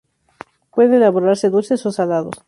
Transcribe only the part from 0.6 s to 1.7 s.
Pueden elaborarse